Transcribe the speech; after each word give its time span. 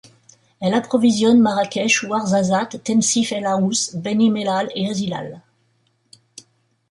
Elle 0.59 0.73
approvisionne 0.73 1.39
Marrakech, 1.39 2.01
Ouarzazate, 2.09 2.83
Tensift 2.83 3.33
El 3.33 3.45
Haouz, 3.45 3.93
Beni-Mellal 3.93 4.71
et 4.73 4.89
Azilal. 4.89 5.41